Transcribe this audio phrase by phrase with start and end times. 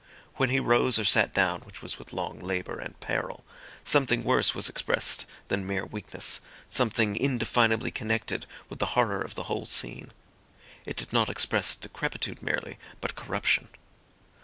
[0.37, 3.45] When he rose or sat down, which was with long labour and peril,
[3.83, 9.43] something worse was expressed than mere weakness, something indefinably connected with the horror of the
[9.43, 10.11] whole scene.
[10.87, 13.67] It did not express decrepitude merely, but corruption.